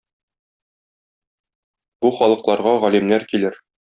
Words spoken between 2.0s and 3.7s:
Бу халыкларга галимнәр килер.